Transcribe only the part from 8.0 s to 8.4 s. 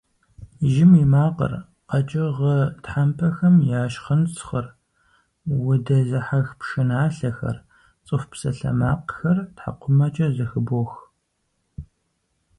цӀыху